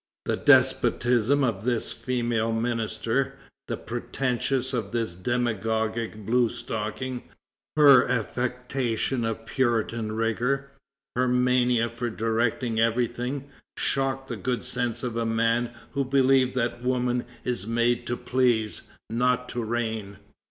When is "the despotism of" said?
0.25-1.63